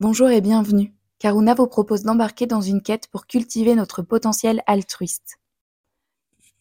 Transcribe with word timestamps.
Bonjour 0.00 0.28
et 0.28 0.40
bienvenue. 0.40 0.92
Karuna 1.20 1.54
vous 1.54 1.68
propose 1.68 2.02
d'embarquer 2.02 2.46
dans 2.46 2.60
une 2.60 2.82
quête 2.82 3.06
pour 3.12 3.28
cultiver 3.28 3.76
notre 3.76 4.02
potentiel 4.02 4.60
altruiste. 4.66 5.38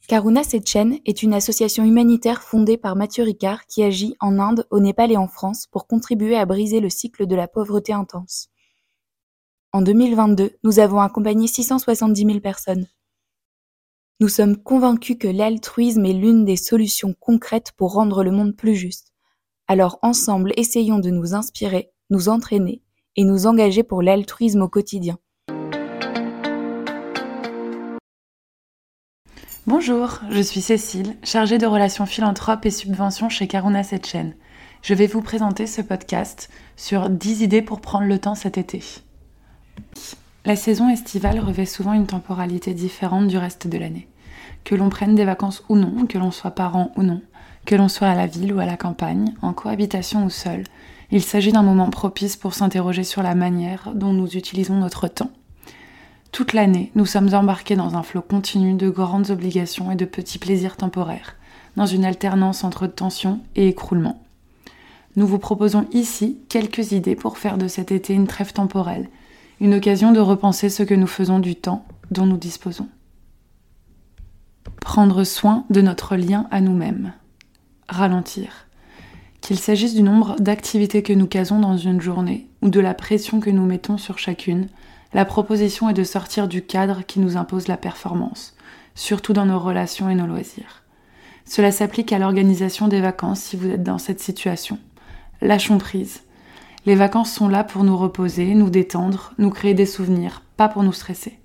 Karuna 0.08 0.44
Sechen 0.44 1.00
est 1.08 1.24
une 1.24 1.34
association 1.34 1.84
humanitaire 1.84 2.44
fondée 2.44 2.78
par 2.78 2.96
Mathieu 2.96 3.24
Ricard 3.24 3.66
qui 3.66 3.82
agit 3.82 4.16
en 4.20 4.38
Inde, 4.38 4.68
au 4.70 4.80
Népal 4.80 5.12
et 5.12 5.18
en 5.18 5.28
France 5.28 5.66
pour 5.66 5.88
contribuer 5.88 6.36
à 6.36 6.46
briser 6.46 6.80
le 6.80 6.92
cycle 6.92 7.26
de 7.26 7.36
la 7.36 7.48
pauvreté 7.48 7.92
intense. 7.92 8.50
En 9.72 9.82
2022, 9.82 10.52
nous 10.64 10.78
avons 10.78 11.00
accompagné 11.00 11.48
670 11.48 12.26
000 12.26 12.40
personnes. 12.40 12.88
Nous 14.20 14.30
sommes 14.30 14.58
convaincus 14.58 15.18
que 15.20 15.28
l'altruisme 15.28 16.06
est 16.06 16.14
l'une 16.14 16.46
des 16.46 16.56
solutions 16.56 17.16
concrètes 17.20 17.72
pour 17.78 17.94
rendre 17.94 18.24
le 18.24 18.30
monde 18.30 18.56
plus 18.56 18.76
juste. 18.76 19.12
Alors 19.68 19.98
ensemble, 20.04 20.54
essayons 20.56 21.00
de 21.00 21.10
nous 21.10 21.34
inspirer, 21.34 21.92
nous 22.12 22.30
entraîner 22.30 22.84
et 23.16 23.24
nous 23.24 23.48
engager 23.48 23.84
pour 23.84 24.02
l'altruisme 24.02 24.62
au 24.62 24.68
quotidien. 24.68 25.18
Bonjour, 29.66 30.20
je 30.30 30.42
suis 30.42 30.62
Cécile, 30.62 31.16
chargée 31.24 31.58
de 31.58 31.66
relations 31.66 32.06
philanthropes 32.06 32.66
et 32.66 32.70
subventions 32.70 33.30
chez 33.30 33.48
Karuna 33.48 33.84
Setchen. 33.84 34.36
Je 34.82 34.94
vais 34.94 35.08
vous 35.08 35.22
présenter 35.22 35.68
ce 35.68 35.82
podcast 35.82 36.50
sur 36.76 37.10
10 37.10 37.44
idées 37.44 37.62
pour 37.62 37.80
prendre 37.80 38.08
le 38.08 38.20
temps 38.20 38.36
cet 38.36 38.58
été. 38.58 38.84
La 40.44 40.58
saison 40.58 40.90
estivale 40.90 41.40
revêt 41.40 41.66
souvent 41.66 41.94
une 41.94 42.08
temporalité 42.08 42.74
différente 42.74 43.30
du 43.30 43.38
reste 43.38 43.68
de 43.68 43.78
l'année. 43.78 44.10
Que 44.66 44.76
l'on 44.76 44.90
prenne 44.90 45.16
des 45.16 45.24
vacances 45.24 45.64
ou 45.70 45.78
non, 45.78 46.06
que 46.08 46.18
l'on 46.18 46.32
soit 46.32 46.52
parent 46.52 46.92
ou 46.98 47.04
non, 47.04 47.22
que 47.66 47.76
l'on 47.76 47.88
soit 47.88 48.10
à 48.10 48.16
la 48.16 48.28
ville 48.28 48.54
ou 48.54 48.60
à 48.60 48.66
la 48.66 48.78
campagne, 48.78 49.34
en 49.42 49.54
cohabitation 49.54 50.26
ou 50.26 50.30
seul, 50.30 50.64
il 51.12 51.22
s'agit 51.24 51.52
d'un 51.52 51.64
moment 51.64 51.90
propice 51.90 52.36
pour 52.36 52.54
s'interroger 52.54 53.04
sur 53.04 53.24
la 53.24 53.36
manière 53.36 53.92
dont 53.94 54.14
nous 54.14 54.36
utilisons 54.36 54.76
notre 54.76 55.08
temps. 55.08 55.32
Toute 56.32 56.54
l'année, 56.54 56.92
nous 56.96 57.06
sommes 57.06 57.34
embarqués 57.36 57.76
dans 57.76 57.96
un 57.96 58.02
flot 58.02 58.24
continu 58.24 58.74
de 58.74 58.90
grandes 58.90 59.30
obligations 59.30 59.92
et 59.92 59.96
de 59.96 60.06
petits 60.06 60.40
plaisirs 60.40 60.78
temporaires, 60.78 61.36
dans 61.76 61.86
une 61.86 62.06
alternance 62.06 62.64
entre 62.64 62.88
tension 62.88 63.40
et 63.56 63.68
écroulement. 63.68 64.24
Nous 65.16 65.28
vous 65.28 65.38
proposons 65.38 65.86
ici 65.92 66.40
quelques 66.50 66.92
idées 66.92 67.16
pour 67.16 67.38
faire 67.38 67.60
de 67.60 67.68
cet 67.68 67.92
été 67.92 68.16
une 68.16 68.26
trêve 68.26 68.52
temporelle, 68.52 69.10
une 69.60 69.76
occasion 69.76 70.12
de 70.12 70.20
repenser 70.20 70.70
ce 70.70 70.82
que 70.82 70.96
nous 70.96 71.08
faisons 71.08 71.38
du 71.38 71.56
temps 71.56 71.86
dont 72.10 72.26
nous 72.26 72.38
disposons. 72.38 72.88
Prendre 74.82 75.24
soin 75.24 75.66
de 75.70 75.82
notre 75.82 76.16
lien 76.16 76.48
à 76.50 76.62
nous-mêmes. 76.62 77.14
Ralentir. 77.90 78.68
Qu'il 79.42 79.60
s'agisse 79.60 79.94
du 79.94 80.04
nombre 80.04 80.38
d'activités 80.40 81.04
que 81.04 81.14
nous 81.14 81.28
casons 81.28 81.60
dans 81.60 81.76
une 81.76 82.00
journée 82.00 82.48
ou 82.62 82.70
de 82.70 82.80
la 82.80 82.94
pression 82.94 83.40
que 83.40 83.50
nous 83.50 83.66
mettons 83.66 83.98
sur 83.98 84.18
chacune, 84.18 84.68
la 85.14 85.26
proposition 85.26 85.90
est 85.90 85.94
de 85.94 86.04
sortir 86.04 86.48
du 86.48 86.62
cadre 86.62 87.06
qui 87.06 87.20
nous 87.20 87.36
impose 87.36 87.68
la 87.68 87.78
performance, 87.78 88.56
surtout 88.96 89.34
dans 89.34 89.46
nos 89.46 89.60
relations 89.60 90.10
et 90.10 90.16
nos 90.16 90.28
loisirs. 90.28 90.84
Cela 91.46 91.72
s'applique 91.72 92.14
à 92.14 92.20
l'organisation 92.20 92.88
des 92.88 93.02
vacances 93.02 93.42
si 93.42 93.58
vous 93.58 93.70
êtes 93.70 93.84
dans 93.84 93.98
cette 93.98 94.22
situation. 94.22 94.80
Lâchons 95.42 95.78
prise. 95.78 96.22
Les 96.86 96.96
vacances 96.96 97.32
sont 97.32 97.50
là 97.50 97.64
pour 97.64 97.84
nous 97.84 97.98
reposer, 97.98 98.56
nous 98.56 98.70
détendre, 98.70 99.34
nous 99.38 99.50
créer 99.50 99.74
des 99.74 99.86
souvenirs, 99.86 100.42
pas 100.58 100.70
pour 100.70 100.84
nous 100.84 100.94
stresser. 100.94 101.38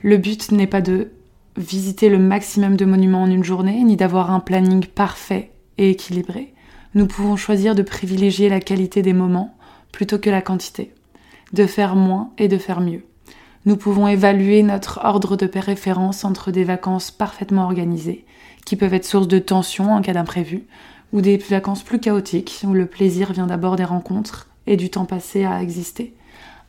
Le 0.00 0.16
but 0.16 0.52
n'est 0.52 0.66
pas 0.66 0.80
de 0.80 1.12
visiter 1.56 2.08
le 2.08 2.18
maximum 2.18 2.76
de 2.76 2.84
monuments 2.84 3.22
en 3.22 3.30
une 3.30 3.44
journée, 3.44 3.82
ni 3.84 3.96
d'avoir 3.96 4.30
un 4.30 4.40
planning 4.40 4.86
parfait 4.86 5.50
et 5.78 5.90
équilibré 5.90 6.54
nous 6.94 7.08
pouvons 7.08 7.36
choisir 7.36 7.74
de 7.74 7.82
privilégier 7.82 8.48
la 8.48 8.60
qualité 8.60 9.02
des 9.02 9.12
moments 9.12 9.56
plutôt 9.90 10.18
que 10.18 10.30
la 10.30 10.42
quantité, 10.42 10.92
de 11.52 11.66
faire 11.66 11.96
moins 11.96 12.30
et 12.38 12.46
de 12.48 12.56
faire 12.56 12.80
mieux. 12.80 13.04
Nous 13.66 13.76
pouvons 13.76 14.06
évaluer 14.06 14.62
notre 14.62 15.00
ordre 15.02 15.36
de 15.36 15.50
référence 15.58 16.24
entre 16.24 16.52
des 16.52 16.64
vacances 16.64 17.10
parfaitement 17.10 17.64
organisées, 17.64 18.24
qui 18.64 18.76
peuvent 18.76 18.94
être 18.94 19.04
source 19.04 19.28
de 19.28 19.38
tension 19.38 19.92
en 19.92 20.02
cas 20.02 20.12
d'imprévu, 20.12 20.66
ou 21.12 21.20
des 21.20 21.36
vacances 21.36 21.82
plus 21.82 21.98
chaotiques, 21.98 22.62
où 22.64 22.74
le 22.74 22.86
plaisir 22.86 23.32
vient 23.32 23.46
d'abord 23.46 23.76
des 23.76 23.84
rencontres 23.84 24.48
et 24.66 24.76
du 24.76 24.90
temps 24.90 25.04
passé 25.04 25.44
à 25.44 25.62
exister. 25.62 26.14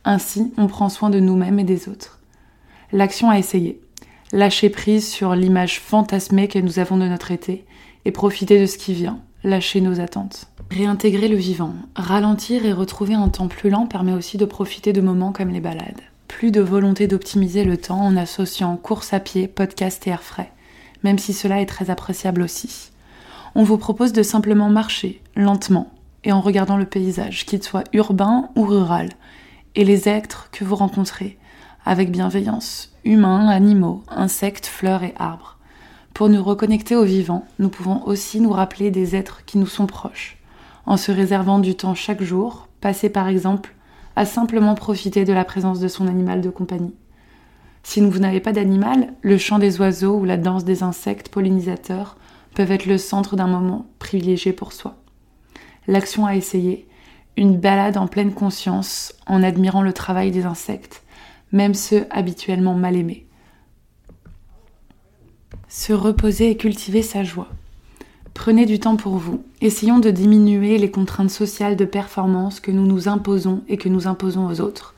Ainsi, 0.04 0.52
on 0.56 0.66
prend 0.66 0.88
soin 0.88 1.10
de 1.10 1.20
nous-mêmes 1.20 1.58
et 1.58 1.64
des 1.64 1.88
autres. 1.88 2.20
L'action 2.92 3.30
à 3.30 3.38
essayer. 3.38 3.80
Lâcher 4.32 4.70
prise 4.70 5.08
sur 5.08 5.36
l'image 5.36 5.78
fantasmée 5.78 6.48
que 6.48 6.58
nous 6.58 6.80
avons 6.80 6.96
de 6.96 7.06
notre 7.06 7.30
été 7.30 7.64
et 8.04 8.10
profiter 8.10 8.60
de 8.60 8.66
ce 8.66 8.76
qui 8.76 8.92
vient, 8.92 9.20
lâcher 9.44 9.80
nos 9.80 10.00
attentes. 10.00 10.48
Réintégrer 10.68 11.28
le 11.28 11.36
vivant, 11.36 11.74
ralentir 11.94 12.66
et 12.66 12.72
retrouver 12.72 13.14
un 13.14 13.28
temps 13.28 13.46
plus 13.46 13.70
lent 13.70 13.86
permet 13.86 14.12
aussi 14.12 14.36
de 14.36 14.44
profiter 14.44 14.92
de 14.92 15.00
moments 15.00 15.30
comme 15.30 15.50
les 15.50 15.60
balades. 15.60 16.00
Plus 16.26 16.50
de 16.50 16.60
volonté 16.60 17.06
d'optimiser 17.06 17.62
le 17.62 17.76
temps 17.76 18.00
en 18.00 18.16
associant 18.16 18.76
course 18.76 19.12
à 19.12 19.20
pied, 19.20 19.46
podcast 19.46 20.04
et 20.08 20.10
air 20.10 20.24
frais, 20.24 20.50
même 21.04 21.20
si 21.20 21.32
cela 21.32 21.60
est 21.60 21.66
très 21.66 21.88
appréciable 21.88 22.42
aussi. 22.42 22.90
On 23.54 23.62
vous 23.62 23.78
propose 23.78 24.12
de 24.12 24.24
simplement 24.24 24.68
marcher, 24.68 25.22
lentement, 25.36 25.92
et 26.24 26.32
en 26.32 26.40
regardant 26.40 26.76
le 26.76 26.84
paysage, 26.84 27.46
qu'il 27.46 27.62
soit 27.62 27.84
urbain 27.92 28.48
ou 28.56 28.64
rural, 28.64 29.10
et 29.76 29.84
les 29.84 30.08
êtres 30.08 30.48
que 30.50 30.64
vous 30.64 30.74
rencontrez, 30.74 31.38
avec 31.86 32.10
bienveillance, 32.10 32.92
humains, 33.04 33.48
animaux, 33.48 34.02
insectes, 34.08 34.66
fleurs 34.66 35.04
et 35.04 35.14
arbres. 35.16 35.56
Pour 36.12 36.28
nous 36.28 36.42
reconnecter 36.42 36.96
au 36.96 37.04
vivant, 37.04 37.46
nous 37.60 37.68
pouvons 37.68 38.04
aussi 38.06 38.40
nous 38.40 38.50
rappeler 38.50 38.90
des 38.90 39.14
êtres 39.14 39.44
qui 39.46 39.56
nous 39.56 39.66
sont 39.66 39.86
proches, 39.86 40.36
en 40.84 40.96
se 40.96 41.12
réservant 41.12 41.60
du 41.60 41.76
temps 41.76 41.94
chaque 41.94 42.22
jour, 42.22 42.68
passer 42.80 43.08
par 43.08 43.28
exemple 43.28 43.74
à 44.16 44.26
simplement 44.26 44.74
profiter 44.74 45.24
de 45.24 45.32
la 45.32 45.44
présence 45.44 45.78
de 45.78 45.88
son 45.88 46.08
animal 46.08 46.40
de 46.40 46.50
compagnie. 46.50 46.94
Si 47.84 48.00
vous 48.00 48.18
n'avez 48.18 48.40
pas 48.40 48.52
d'animal, 48.52 49.12
le 49.22 49.38
chant 49.38 49.60
des 49.60 49.78
oiseaux 49.78 50.16
ou 50.16 50.24
la 50.24 50.38
danse 50.38 50.64
des 50.64 50.82
insectes 50.82 51.28
pollinisateurs 51.28 52.16
peuvent 52.54 52.72
être 52.72 52.86
le 52.86 52.98
centre 52.98 53.36
d'un 53.36 53.46
moment 53.46 53.86
privilégié 54.00 54.52
pour 54.52 54.72
soi. 54.72 54.96
L'action 55.86 56.26
à 56.26 56.34
essayer, 56.34 56.88
une 57.36 57.58
balade 57.58 57.96
en 57.96 58.08
pleine 58.08 58.32
conscience 58.32 59.14
en 59.26 59.44
admirant 59.44 59.82
le 59.82 59.92
travail 59.92 60.32
des 60.32 60.46
insectes, 60.46 61.04
même 61.52 61.74
ceux 61.74 62.06
habituellement 62.10 62.74
mal 62.74 62.96
aimés 62.96 63.26
se 65.68 65.92
reposer 65.92 66.50
et 66.50 66.56
cultiver 66.56 67.02
sa 67.02 67.22
joie. 67.22 67.48
Prenez 68.34 68.66
du 68.66 68.78
temps 68.78 68.96
pour 68.96 69.16
vous. 69.16 69.42
Essayons 69.60 69.98
de 69.98 70.10
diminuer 70.10 70.78
les 70.78 70.90
contraintes 70.90 71.30
sociales 71.30 71.76
de 71.76 71.84
performance 71.84 72.60
que 72.60 72.70
nous 72.70 72.86
nous 72.86 73.08
imposons 73.08 73.62
et 73.68 73.76
que 73.76 73.88
nous 73.88 74.06
imposons 74.06 74.46
aux 74.46 74.60
autres. 74.60 74.94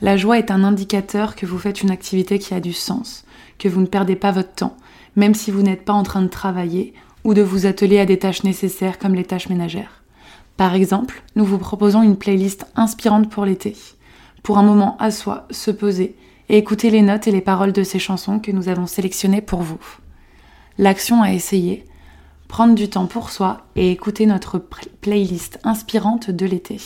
La 0.00 0.16
joie 0.16 0.38
est 0.38 0.50
un 0.50 0.64
indicateur 0.64 1.34
que 1.34 1.46
vous 1.46 1.58
faites 1.58 1.82
une 1.82 1.90
activité 1.90 2.38
qui 2.38 2.54
a 2.54 2.60
du 2.60 2.72
sens, 2.72 3.24
que 3.58 3.68
vous 3.68 3.80
ne 3.80 3.86
perdez 3.86 4.16
pas 4.16 4.30
votre 4.30 4.54
temps, 4.54 4.76
même 5.16 5.34
si 5.34 5.50
vous 5.50 5.62
n'êtes 5.62 5.84
pas 5.84 5.92
en 5.92 6.02
train 6.02 6.22
de 6.22 6.28
travailler 6.28 6.94
ou 7.24 7.34
de 7.34 7.42
vous 7.42 7.66
atteler 7.66 7.98
à 7.98 8.06
des 8.06 8.18
tâches 8.18 8.44
nécessaires 8.44 8.98
comme 8.98 9.14
les 9.14 9.24
tâches 9.24 9.48
ménagères. 9.48 10.02
Par 10.56 10.74
exemple, 10.74 11.22
nous 11.36 11.44
vous 11.44 11.58
proposons 11.58 12.02
une 12.02 12.16
playlist 12.16 12.66
inspirante 12.74 13.30
pour 13.30 13.44
l'été. 13.44 13.76
Pour 14.48 14.56
un 14.56 14.62
moment 14.62 14.96
à 14.98 15.10
soi, 15.10 15.46
se 15.50 15.70
poser 15.70 16.16
et 16.48 16.56
écouter 16.56 16.88
les 16.88 17.02
notes 17.02 17.28
et 17.28 17.30
les 17.30 17.42
paroles 17.42 17.74
de 17.74 17.82
ces 17.82 17.98
chansons 17.98 18.38
que 18.38 18.50
nous 18.50 18.70
avons 18.70 18.86
sélectionnées 18.86 19.42
pour 19.42 19.60
vous 19.60 19.78
l'action 20.78 21.22
à 21.22 21.34
essayer, 21.34 21.84
prendre 22.48 22.74
du 22.74 22.88
temps 22.88 23.04
pour 23.04 23.28
soi 23.28 23.66
et 23.76 23.92
écouter 23.92 24.24
notre 24.24 24.58
playlist 24.58 25.58
inspirante 25.64 26.30
de 26.30 26.46
l'été. 26.46 26.80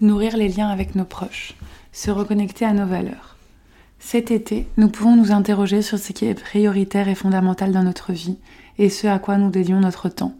Nourrir 0.00 0.36
les 0.36 0.46
liens 0.46 0.68
avec 0.68 0.94
nos 0.94 1.04
proches, 1.04 1.54
se 1.90 2.12
reconnecter 2.12 2.64
à 2.64 2.72
nos 2.72 2.86
valeurs. 2.86 3.34
Cet 3.98 4.30
été, 4.30 4.68
nous 4.76 4.88
pouvons 4.88 5.16
nous 5.16 5.32
interroger 5.32 5.82
sur 5.82 5.98
ce 5.98 6.12
qui 6.12 6.26
est 6.26 6.40
prioritaire 6.40 7.08
et 7.08 7.16
fondamental 7.16 7.72
dans 7.72 7.82
notre 7.82 8.12
vie 8.12 8.38
et 8.78 8.88
ce 8.88 9.08
à 9.08 9.18
quoi 9.18 9.36
nous 9.36 9.50
dédions 9.50 9.80
notre 9.80 10.08
temps. 10.08 10.36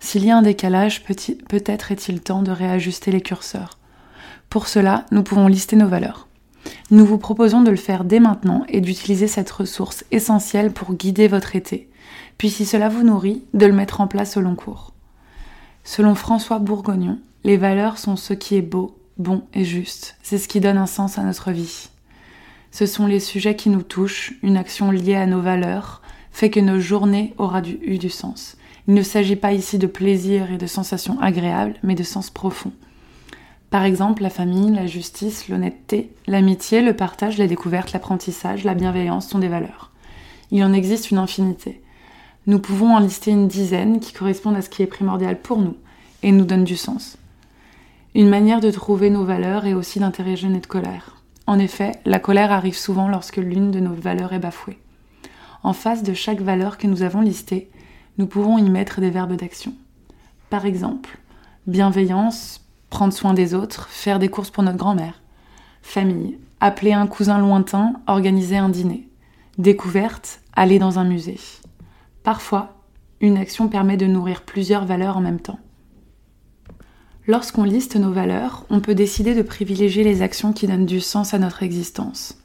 S'il 0.00 0.24
y 0.24 0.30
a 0.30 0.38
un 0.38 0.42
décalage, 0.42 1.04
peut-être 1.04 1.92
est-il 1.92 2.22
temps 2.22 2.40
de 2.40 2.50
réajuster 2.50 3.10
les 3.10 3.20
curseurs. 3.20 3.76
Pour 4.50 4.68
cela, 4.68 5.06
nous 5.10 5.22
pouvons 5.22 5.48
lister 5.48 5.76
nos 5.76 5.88
valeurs. 5.88 6.28
Nous 6.90 7.04
vous 7.04 7.18
proposons 7.18 7.62
de 7.62 7.70
le 7.70 7.76
faire 7.76 8.04
dès 8.04 8.20
maintenant 8.20 8.64
et 8.68 8.80
d'utiliser 8.80 9.28
cette 9.28 9.50
ressource 9.50 10.04
essentielle 10.10 10.72
pour 10.72 10.94
guider 10.94 11.28
votre 11.28 11.56
été, 11.56 11.88
puis 12.38 12.50
si 12.50 12.64
cela 12.64 12.88
vous 12.88 13.02
nourrit, 13.02 13.42
de 13.54 13.66
le 13.66 13.72
mettre 13.72 14.00
en 14.00 14.06
place 14.06 14.36
au 14.36 14.40
long 14.40 14.54
cours. 14.54 14.92
Selon 15.84 16.14
François 16.14 16.58
Bourgognon, 16.58 17.18
les 17.44 17.56
valeurs 17.56 17.98
sont 17.98 18.16
ce 18.16 18.34
qui 18.34 18.56
est 18.56 18.62
beau, 18.62 18.96
bon 19.18 19.42
et 19.54 19.64
juste. 19.64 20.16
C'est 20.22 20.38
ce 20.38 20.48
qui 20.48 20.60
donne 20.60 20.78
un 20.78 20.86
sens 20.86 21.18
à 21.18 21.22
notre 21.22 21.52
vie. 21.52 21.88
Ce 22.72 22.86
sont 22.86 23.06
les 23.06 23.20
sujets 23.20 23.56
qui 23.56 23.70
nous 23.70 23.82
touchent, 23.82 24.34
une 24.42 24.56
action 24.56 24.90
liée 24.90 25.14
à 25.14 25.26
nos 25.26 25.40
valeurs 25.40 26.02
fait 26.36 26.50
que 26.50 26.60
nos 26.60 26.78
journées 26.78 27.32
aura 27.38 27.62
eu 27.64 27.96
du 27.96 28.10
sens. 28.10 28.58
Il 28.88 28.94
ne 28.94 29.02
s'agit 29.02 29.36
pas 29.36 29.54
ici 29.54 29.78
de 29.78 29.86
plaisir 29.86 30.52
et 30.52 30.58
de 30.58 30.66
sensations 30.66 31.18
agréables, 31.18 31.76
mais 31.82 31.94
de 31.94 32.02
sens 32.02 32.28
profond. 32.28 32.72
Par 33.70 33.84
exemple, 33.84 34.22
la 34.22 34.30
famille, 34.30 34.72
la 34.72 34.86
justice, 34.86 35.48
l'honnêteté, 35.48 36.12
l'amitié, 36.26 36.82
le 36.82 36.94
partage, 36.94 37.38
la 37.38 37.46
découverte, 37.46 37.92
l'apprentissage, 37.92 38.64
la 38.64 38.74
bienveillance 38.74 39.28
sont 39.28 39.38
des 39.38 39.48
valeurs. 39.48 39.90
Il 40.50 40.62
en 40.62 40.72
existe 40.72 41.10
une 41.10 41.18
infinité. 41.18 41.82
Nous 42.46 42.60
pouvons 42.60 42.94
en 42.94 43.00
lister 43.00 43.32
une 43.32 43.48
dizaine 43.48 43.98
qui 43.98 44.12
correspondent 44.12 44.56
à 44.56 44.62
ce 44.62 44.70
qui 44.70 44.82
est 44.82 44.86
primordial 44.86 45.40
pour 45.40 45.58
nous 45.58 45.76
et 46.22 46.30
nous 46.30 46.44
donnent 46.44 46.64
du 46.64 46.76
sens. 46.76 47.18
une 48.14 48.30
manière 48.30 48.60
de 48.60 48.70
trouver 48.70 49.10
nos 49.10 49.26
valeurs 49.26 49.66
et 49.66 49.74
aussi 49.74 50.00
d'interroger 50.00 50.48
notre 50.48 50.68
colère. 50.68 51.16
En 51.46 51.58
effet, 51.58 51.92
la 52.06 52.18
colère 52.18 52.50
arrive 52.50 52.76
souvent 52.76 53.08
lorsque 53.08 53.36
l'une 53.36 53.70
de 53.70 53.78
nos 53.78 53.92
valeurs 53.92 54.32
est 54.32 54.38
bafouée. 54.38 54.78
En 55.62 55.74
face 55.74 56.02
de 56.02 56.14
chaque 56.14 56.40
valeur 56.40 56.78
que 56.78 56.86
nous 56.86 57.02
avons 57.02 57.20
listée, 57.20 57.70
nous 58.16 58.26
pouvons 58.26 58.56
y 58.56 58.70
mettre 58.70 59.02
des 59.02 59.10
verbes 59.10 59.36
d'action. 59.36 59.74
Par 60.48 60.64
exemple, 60.64 61.18
bienveillance, 61.66 62.65
prendre 62.90 63.12
soin 63.12 63.34
des 63.34 63.54
autres, 63.54 63.88
faire 63.88 64.18
des 64.18 64.28
courses 64.28 64.50
pour 64.50 64.62
notre 64.62 64.78
grand-mère. 64.78 65.22
Famille, 65.82 66.38
appeler 66.60 66.92
un 66.92 67.06
cousin 67.06 67.38
lointain, 67.38 67.94
organiser 68.06 68.56
un 68.56 68.68
dîner. 68.68 69.08
Découverte, 69.58 70.40
aller 70.54 70.78
dans 70.78 70.98
un 70.98 71.04
musée. 71.04 71.40
Parfois, 72.22 72.76
une 73.20 73.36
action 73.36 73.68
permet 73.68 73.96
de 73.96 74.06
nourrir 74.06 74.42
plusieurs 74.42 74.84
valeurs 74.84 75.16
en 75.16 75.20
même 75.20 75.40
temps. 75.40 75.58
Lorsqu'on 77.26 77.64
liste 77.64 77.96
nos 77.96 78.12
valeurs, 78.12 78.66
on 78.70 78.80
peut 78.80 78.94
décider 78.94 79.34
de 79.34 79.42
privilégier 79.42 80.04
les 80.04 80.22
actions 80.22 80.52
qui 80.52 80.66
donnent 80.66 80.86
du 80.86 81.00
sens 81.00 81.34
à 81.34 81.38
notre 81.38 81.62
existence. 81.62 82.38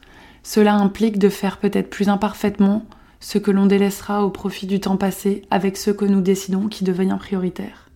Cela 0.43 0.73
implique 0.73 1.19
de 1.19 1.29
faire 1.29 1.57
peut-être 1.57 1.89
plus 1.89 2.09
imparfaitement 2.09 2.85
ce 3.19 3.37
que 3.37 3.51
l'on 3.51 3.67
délaissera 3.67 4.25
au 4.25 4.31
profit 4.31 4.65
du 4.65 4.79
temps 4.79 4.97
passé 4.97 5.43
avec 5.51 5.77
ce 5.77 5.91
que 5.91 6.05
nous 6.05 6.21
décidons 6.21 6.67
qui 6.67 6.83
devient 6.83 7.17
prioritaire. 7.19 7.90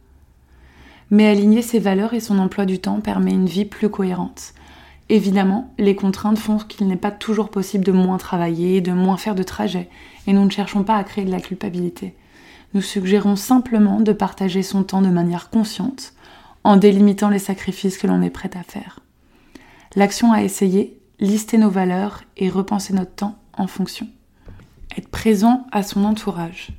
Mais 1.12 1.28
aligner 1.28 1.62
ses 1.62 1.80
valeurs 1.80 2.13
et 2.13 2.19
son 2.19 2.40
emploi 2.40 2.66
du 2.66 2.80
temps 2.80 3.00
permet 3.00 3.31
une 3.31 3.46
vie 3.46 3.66
plus 3.66 3.90
cohérente. 3.90 4.54
Évidemment, 5.10 5.72
les 5.78 5.96
contraintes 5.96 6.40
font 6.40 6.57
qu'il 6.57 6.88
n'est 6.88 6.96
pas 6.96 7.12
toujours 7.12 7.50
possible 7.50 7.86
de 7.86 7.92
moins 7.92 8.18
travailler, 8.18 8.81
de 8.81 8.92
moins 8.92 9.18
faire 9.18 9.36
de 9.36 9.44
trajets, 9.44 9.90
et 10.25 10.34
nous 10.34 10.44
ne 10.44 10.50
cherchons 10.50 10.84
pas 10.84 10.98
à 10.98 11.04
créer 11.04 11.25
de 11.25 11.31
la 11.31 11.40
culpabilité. 11.40 12.16
Nous 12.74 12.81
suggérons 12.81 13.36
simplement 13.36 14.02
de 14.02 14.13
partager 14.13 14.63
son 14.63 14.84
temps 14.84 15.04
de 15.04 15.10
manière 15.10 15.50
consciente, 15.50 16.13
en 16.63 16.78
délimitant 16.78 17.30
les 17.30 17.40
sacrifices 17.40 18.00
que 18.00 18.07
l'on 18.07 18.24
est 18.24 18.31
prêt 18.31 18.50
à 18.56 18.63
faire. 18.63 19.00
L'action 19.96 20.34
à 20.34 20.42
essayer, 20.42 21.00
lister 21.19 21.60
nos 21.60 21.69
valeurs 21.69 22.24
et 22.36 22.50
repenser 22.50 22.94
notre 22.94 23.13
temps 23.13 23.38
en 23.54 23.68
fonction. 23.68 24.07
Être 24.98 25.07
présent 25.10 25.68
à 25.72 25.84
son 25.84 26.04
entourage. 26.04 26.72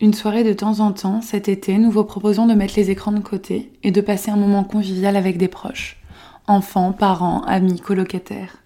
Une 0.00 0.14
soirée 0.14 0.44
de 0.44 0.52
temps 0.52 0.78
en 0.78 0.92
temps, 0.92 1.20
cet 1.22 1.48
été, 1.48 1.76
nous 1.76 1.90
vous 1.90 2.04
proposons 2.04 2.46
de 2.46 2.54
mettre 2.54 2.74
les 2.76 2.90
écrans 2.90 3.10
de 3.10 3.18
côté 3.18 3.72
et 3.82 3.90
de 3.90 4.00
passer 4.00 4.30
un 4.30 4.36
moment 4.36 4.62
convivial 4.62 5.16
avec 5.16 5.38
des 5.38 5.48
proches. 5.48 5.96
Enfants, 6.46 6.92
parents, 6.92 7.42
amis, 7.42 7.80
colocataires. 7.80 8.58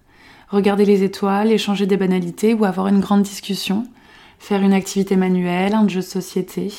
Regarder 0.49 0.85
les 0.85 1.05
étoiles, 1.05 1.51
échanger 1.51 1.87
des 1.87 1.97
banalités 1.97 2.53
ou 2.53 2.67
avoir 2.67 2.89
une 2.89 3.01
grande 3.01 3.23
discussion. 3.23 3.85
Faire 4.39 4.61
une 4.61 4.75
activité 4.75 5.17
manuelle, 5.17 5.75
un 5.75 5.89
jeu 5.89 6.01
de 6.01 6.05
société, 6.05 6.71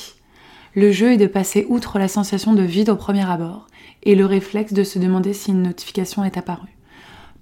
le 0.76 0.90
jeu 0.90 1.12
est 1.12 1.18
de 1.18 1.26
passer 1.26 1.66
outre 1.68 1.98
la 1.98 2.08
sensation 2.08 2.52
de 2.52 2.62
vide 2.62 2.90
au 2.90 2.96
premier 2.96 3.28
abord 3.28 3.66
et 4.02 4.14
le 4.14 4.26
réflexe 4.26 4.72
de 4.72 4.84
se 4.84 4.98
demander 4.98 5.32
si 5.32 5.50
une 5.50 5.62
notification 5.62 6.24
est 6.24 6.36
apparue. 6.36 6.76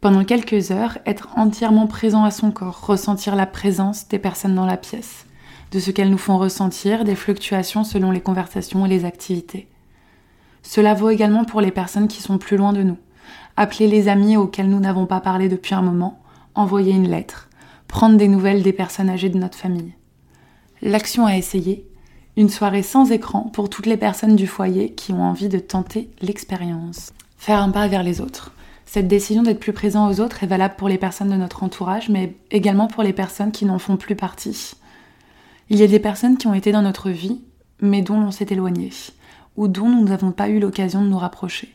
Pendant 0.01 0.25
quelques 0.25 0.71
heures, 0.71 0.99
être 1.07 1.29
entièrement 1.37 1.87
présent 1.87 2.25
à 2.25 2.31
son 2.31 2.51
corps, 2.51 2.87
ressentir 2.87 3.35
la 3.35 3.47
présence 3.47 4.09
des 4.09 4.19
personnes 4.19 4.55
dans 4.55 4.67
la 4.67 4.77
pièce, 4.77 5.27
de 5.71 5.81
ce 5.81 5.91
qu'elles 5.91 6.11
nous 6.11 6.19
font 6.19 6.39
ressentir, 6.39 7.05
des 7.05 7.15
fluctuations 7.15 7.85
selon 7.85 8.11
les 8.11 8.21
conversations 8.21 8.85
et 8.87 8.89
les 8.89 9.05
activités. 9.05 9.69
Cela 10.63 10.95
vaut 10.95 11.11
également 11.11 11.45
pour 11.45 11.61
les 11.61 11.71
personnes 11.71 12.09
qui 12.09 12.23
sont 12.23 12.39
plus 12.39 12.57
loin 12.57 12.73
de 12.73 12.83
nous. 12.83 12.99
Appeler 13.57 13.89
les 13.89 14.09
amis 14.09 14.37
auxquels 14.37 14.69
nous 14.69 14.81
n'avons 14.81 15.07
pas 15.07 15.21
parlé 15.21 15.49
depuis 15.49 15.75
un 15.75 15.83
moment, 15.83 16.21
envoyer 16.55 16.93
une 16.93 17.09
lettre, 17.09 17.49
prendre 17.89 18.17
des 18.17 18.29
nouvelles 18.29 18.63
des 18.63 18.73
personnes 18.73 19.11
âgées 19.11 19.29
de 19.29 19.39
notre 19.39 19.59
famille. 19.59 19.95
L'action 20.83 21.27
à 21.27 21.37
essayer, 21.37 21.87
une 22.37 22.49
soirée 22.49 22.83
sans 22.83 23.13
écran 23.13 23.51
pour 23.53 23.69
toutes 23.69 23.87
les 23.87 23.97
personnes 23.97 24.37
du 24.37 24.47
foyer 24.47 24.93
qui 24.93 25.13
ont 25.13 25.23
envie 25.23 25.49
de 25.49 25.59
tenter 25.59 26.11
l'expérience. 26.21 27.13
Faire 27.37 27.61
un 27.61 27.71
pas 27.71 27.89
vers 27.89 28.03
les 28.03 28.21
autres. 28.21 28.53
Cette 28.87 29.09
décision 29.09 29.43
d'être 29.43 29.61
plus 29.61 29.73
présent 29.73 30.11
aux 30.11 30.21
autres 30.21 30.43
est 30.45 30.47
valable 30.47 30.75
pour 30.77 30.89
les 30.89 30.99
personnes 30.99 31.31
de 31.31 31.37
notre 31.37 31.63
entourage, 31.63 32.09
mais 32.09 32.35
également 32.51 32.89
pour 32.89 33.03
les 33.03 33.13
personnes 33.13 33.53
qui 33.53 33.65
n'en 33.65 33.79
font 33.79 33.97
plus 33.97 34.17
partie. 34.17 34.75
Il 35.73 35.79
y 35.79 35.85
a 35.85 35.87
des 35.87 36.01
personnes 36.01 36.37
qui 36.37 36.47
ont 36.47 36.53
été 36.53 36.71
dans 36.71 36.83
notre 36.83 37.09
vie, 37.09 37.41
mais 37.81 38.03
dont 38.03 38.21
l'on 38.21 38.31
s'est 38.31 38.49
éloigné, 38.51 38.91
ou 39.57 39.69
dont 39.69 39.89
nous 39.89 40.05
n'avons 40.05 40.31
pas 40.31 40.51
eu 40.51 40.61
l'occasion 40.61 41.01
de 41.01 41.09
nous 41.09 41.17
rapprocher. 41.17 41.75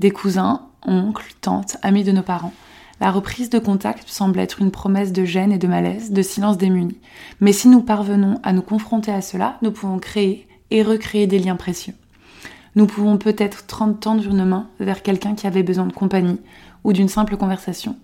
Des 0.00 0.10
cousins, 0.10 0.66
oncles, 0.84 1.32
tantes, 1.42 1.76
amis 1.82 2.02
de 2.02 2.10
nos 2.10 2.24
parents. 2.24 2.52
La 3.00 3.12
reprise 3.12 3.48
de 3.48 3.60
contact 3.60 4.08
semble 4.08 4.40
être 4.40 4.60
une 4.60 4.72
promesse 4.72 5.12
de 5.12 5.24
gêne 5.24 5.52
et 5.52 5.58
de 5.58 5.68
malaise, 5.68 6.10
de 6.10 6.22
silence 6.22 6.58
démuni. 6.58 6.98
Mais 7.40 7.52
si 7.52 7.68
nous 7.68 7.82
parvenons 7.82 8.40
à 8.42 8.52
nous 8.52 8.62
confronter 8.62 9.12
à 9.12 9.20
cela, 9.20 9.58
nous 9.62 9.70
pouvons 9.70 10.00
créer 10.00 10.48
et 10.72 10.82
recréer 10.82 11.28
des 11.28 11.38
liens 11.38 11.54
précieux. 11.54 11.94
Nous 12.74 12.86
pouvons 12.86 13.16
peut-être 13.16 13.64
tendre 13.64 14.26
une 14.26 14.44
main 14.44 14.68
vers 14.80 15.04
quelqu'un 15.04 15.36
qui 15.36 15.46
avait 15.46 15.62
besoin 15.62 15.86
de 15.86 15.92
compagnie 15.92 16.40
ou 16.82 16.92
d'une 16.92 17.08
simple 17.08 17.36
conversation. 17.36 17.94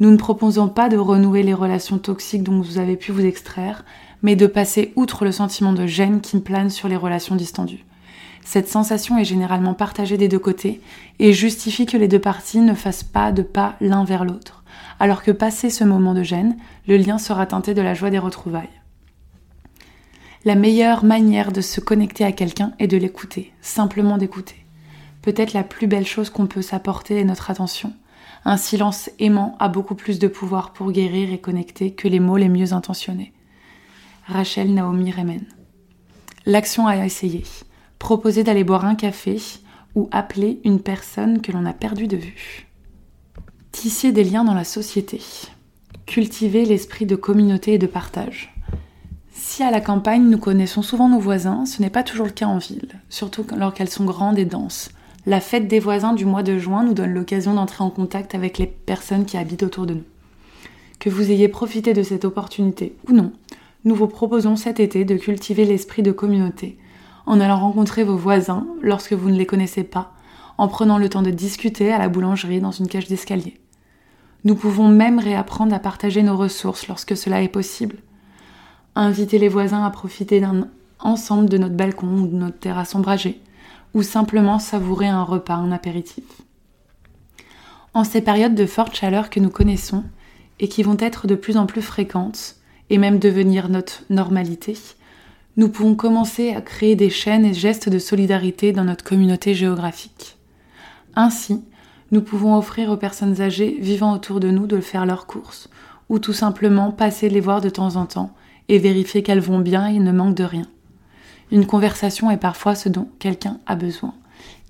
Nous 0.00 0.10
ne 0.10 0.16
proposons 0.16 0.68
pas 0.68 0.88
de 0.88 0.96
renouer 0.96 1.42
les 1.42 1.54
relations 1.54 1.98
toxiques 1.98 2.42
dont 2.42 2.60
vous 2.60 2.78
avez 2.78 2.96
pu 2.96 3.12
vous 3.12 3.24
extraire, 3.24 3.84
mais 4.22 4.34
de 4.34 4.46
passer 4.46 4.92
outre 4.96 5.24
le 5.24 5.32
sentiment 5.32 5.72
de 5.72 5.86
gêne 5.86 6.20
qui 6.20 6.40
plane 6.40 6.70
sur 6.70 6.88
les 6.88 6.96
relations 6.96 7.36
distendues. 7.36 7.84
Cette 8.44 8.68
sensation 8.68 9.18
est 9.18 9.24
généralement 9.24 9.74
partagée 9.74 10.18
des 10.18 10.28
deux 10.28 10.38
côtés 10.38 10.80
et 11.18 11.32
justifie 11.32 11.86
que 11.86 11.96
les 11.96 12.08
deux 12.08 12.18
parties 12.18 12.60
ne 12.60 12.74
fassent 12.74 13.04
pas 13.04 13.32
de 13.32 13.42
pas 13.42 13.76
l'un 13.80 14.04
vers 14.04 14.24
l'autre, 14.24 14.64
alors 14.98 15.22
que 15.22 15.30
passé 15.30 15.70
ce 15.70 15.84
moment 15.84 16.12
de 16.12 16.22
gêne, 16.22 16.56
le 16.86 16.96
lien 16.96 17.18
sera 17.18 17.46
teinté 17.46 17.72
de 17.72 17.80
la 17.80 17.94
joie 17.94 18.10
des 18.10 18.18
retrouvailles. 18.18 18.68
La 20.44 20.56
meilleure 20.56 21.04
manière 21.04 21.52
de 21.52 21.62
se 21.62 21.80
connecter 21.80 22.24
à 22.24 22.32
quelqu'un 22.32 22.72
est 22.78 22.86
de 22.88 22.98
l'écouter, 22.98 23.52
simplement 23.62 24.18
d'écouter. 24.18 24.66
Peut-être 25.22 25.54
la 25.54 25.62
plus 25.62 25.86
belle 25.86 26.06
chose 26.06 26.28
qu'on 26.28 26.46
peut 26.46 26.60
s'apporter 26.60 27.18
est 27.18 27.24
notre 27.24 27.50
attention. 27.50 27.94
Un 28.44 28.56
silence 28.56 29.10
aimant 29.18 29.56
a 29.58 29.68
beaucoup 29.68 29.94
plus 29.94 30.18
de 30.18 30.28
pouvoir 30.28 30.72
pour 30.72 30.92
guérir 30.92 31.32
et 31.32 31.40
connecter 31.40 31.92
que 31.92 32.08
les 32.08 32.20
mots 32.20 32.36
les 32.36 32.48
mieux 32.48 32.72
intentionnés. 32.72 33.32
Rachel 34.26 34.72
Naomi 34.72 35.10
Remen. 35.10 35.46
L'action 36.46 36.86
à 36.86 36.96
essayer 37.04 37.44
proposer 38.04 38.44
d'aller 38.44 38.64
boire 38.64 38.84
un 38.84 38.96
café 38.96 39.40
ou 39.94 40.10
appeler 40.12 40.60
une 40.64 40.80
personne 40.80 41.40
que 41.40 41.52
l'on 41.52 41.64
a 41.64 41.72
perdue 41.72 42.06
de 42.06 42.18
vue. 42.18 42.68
Tisser 43.72 44.12
des 44.12 44.24
liens 44.24 44.44
dans 44.44 44.52
la 44.52 44.64
société. 44.64 45.22
Cultiver 46.04 46.66
l'esprit 46.66 47.06
de 47.06 47.16
communauté 47.16 47.72
et 47.72 47.78
de 47.78 47.86
partage. 47.86 48.54
Si 49.32 49.62
à 49.62 49.70
la 49.70 49.80
campagne 49.80 50.28
nous 50.28 50.36
connaissons 50.36 50.82
souvent 50.82 51.08
nos 51.08 51.18
voisins, 51.18 51.64
ce 51.64 51.80
n'est 51.80 51.88
pas 51.88 52.02
toujours 52.02 52.26
le 52.26 52.32
cas 52.32 52.44
en 52.44 52.58
ville, 52.58 53.00
surtout 53.08 53.46
lorsqu'elles 53.56 53.88
sont 53.88 54.04
grandes 54.04 54.38
et 54.38 54.44
denses. 54.44 54.90
La 55.26 55.40
fête 55.40 55.68
des 55.68 55.80
voisins 55.80 56.12
du 56.12 56.26
mois 56.26 56.42
de 56.42 56.58
juin 56.58 56.84
nous 56.84 56.92
donne 56.92 57.14
l'occasion 57.14 57.54
d'entrer 57.54 57.82
en 57.82 57.88
contact 57.88 58.34
avec 58.34 58.58
les 58.58 58.66
personnes 58.66 59.24
qui 59.24 59.38
habitent 59.38 59.62
autour 59.62 59.86
de 59.86 59.94
nous. 59.94 60.04
Que 60.98 61.08
vous 61.08 61.30
ayez 61.30 61.48
profité 61.48 61.94
de 61.94 62.02
cette 62.02 62.26
opportunité 62.26 62.94
ou 63.08 63.12
non, 63.12 63.32
nous 63.84 63.94
vous 63.94 64.06
proposons 64.06 64.56
cet 64.56 64.80
été 64.80 65.06
de 65.06 65.16
cultiver 65.16 65.64
l'esprit 65.64 66.02
de 66.02 66.12
communauté, 66.12 66.78
en 67.24 67.40
allant 67.40 67.58
rencontrer 67.58 68.04
vos 68.04 68.16
voisins 68.16 68.66
lorsque 68.82 69.14
vous 69.14 69.30
ne 69.30 69.36
les 69.36 69.46
connaissez 69.46 69.82
pas, 69.82 70.12
en 70.58 70.68
prenant 70.68 70.98
le 70.98 71.08
temps 71.08 71.22
de 71.22 71.30
discuter 71.30 71.90
à 71.90 71.98
la 71.98 72.10
boulangerie 72.10 72.60
dans 72.60 72.70
une 72.70 72.88
cage 72.88 73.08
d'escalier. 73.08 73.58
Nous 74.44 74.54
pouvons 74.54 74.88
même 74.88 75.18
réapprendre 75.18 75.74
à 75.74 75.78
partager 75.78 76.22
nos 76.22 76.36
ressources 76.36 76.86
lorsque 76.86 77.16
cela 77.16 77.42
est 77.42 77.48
possible. 77.48 77.96
Inviter 78.94 79.38
les 79.38 79.48
voisins 79.48 79.84
à 79.84 79.90
profiter 79.90 80.40
d'un 80.40 80.68
ensemble 80.98 81.48
de 81.48 81.56
notre 81.56 81.74
balcon 81.74 82.08
ou 82.08 82.26
de 82.26 82.36
notre 82.36 82.58
terrasse 82.58 82.94
ombragée, 82.94 83.40
ou 83.94 84.02
simplement 84.02 84.58
savourer 84.58 85.08
un 85.08 85.22
repas, 85.22 85.54
un 85.54 85.72
apéritif. 85.72 86.24
En 87.94 88.04
ces 88.04 88.20
périodes 88.20 88.56
de 88.56 88.66
forte 88.66 88.94
chaleur 88.94 89.30
que 89.30 89.40
nous 89.40 89.50
connaissons 89.50 90.04
et 90.60 90.68
qui 90.68 90.82
vont 90.82 90.96
être 90.98 91.26
de 91.26 91.36
plus 91.36 91.56
en 91.56 91.66
plus 91.66 91.82
fréquentes 91.82 92.56
et 92.90 92.98
même 92.98 93.18
devenir 93.18 93.68
notre 93.68 94.02
normalité, 94.10 94.76
nous 95.56 95.68
pouvons 95.68 95.94
commencer 95.94 96.50
à 96.50 96.60
créer 96.60 96.96
des 96.96 97.10
chaînes 97.10 97.44
et 97.44 97.54
gestes 97.54 97.88
de 97.88 98.00
solidarité 98.00 98.72
dans 98.72 98.84
notre 98.84 99.04
communauté 99.04 99.54
géographique. 99.54 100.36
Ainsi, 101.14 101.62
nous 102.10 102.20
pouvons 102.20 102.56
offrir 102.56 102.90
aux 102.90 102.96
personnes 102.96 103.40
âgées 103.40 103.78
vivant 103.80 104.12
autour 104.12 104.40
de 104.40 104.50
nous 104.50 104.66
de 104.66 104.80
faire 104.80 105.06
leurs 105.06 105.26
courses, 105.26 105.70
ou 106.08 106.18
tout 106.18 106.32
simplement 106.32 106.90
passer 106.90 107.28
les 107.28 107.40
voir 107.40 107.60
de 107.60 107.70
temps 107.70 107.94
en 107.96 108.06
temps 108.06 108.34
et 108.68 108.78
vérifier 108.78 109.22
qu'elles 109.22 109.40
vont 109.40 109.60
bien 109.60 109.86
et 109.86 110.00
ne 110.00 110.12
manquent 110.12 110.34
de 110.34 110.44
rien. 110.44 110.66
Une 111.50 111.66
conversation 111.66 112.30
est 112.30 112.36
parfois 112.36 112.74
ce 112.74 112.88
dont 112.88 113.08
quelqu'un 113.18 113.58
a 113.66 113.76
besoin. 113.76 114.14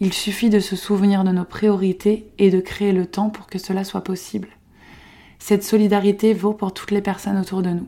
Il 0.01 0.13
suffit 0.13 0.51
de 0.51 0.61
se 0.61 0.77
souvenir 0.77 1.25
de 1.25 1.31
nos 1.31 1.45
priorités 1.45 2.27
et 2.39 2.51
de 2.51 2.61
créer 2.61 2.93
le 2.93 3.07
temps 3.07 3.31
pour 3.31 3.47
que 3.47 3.59
cela 3.59 3.85
soit 3.85 4.03
possible. 4.03 4.49
Cette 5.39 5.65
solidarité 5.65 6.35
vaut 6.35 6.53
pour 6.53 6.75
toutes 6.75 6.91
les 6.91 7.03
personnes 7.03 7.39
autour 7.39 7.63
de 7.63 7.71
nous. 7.71 7.87